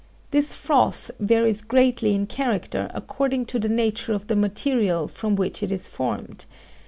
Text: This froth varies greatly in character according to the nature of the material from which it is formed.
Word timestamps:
This 0.31 0.51
froth 0.55 1.11
varies 1.19 1.61
greatly 1.61 2.15
in 2.15 2.25
character 2.25 2.89
according 2.91 3.45
to 3.45 3.59
the 3.59 3.69
nature 3.69 4.13
of 4.13 4.25
the 4.25 4.35
material 4.35 5.07
from 5.07 5.35
which 5.35 5.61
it 5.61 5.71
is 5.71 5.85
formed. 5.87 6.47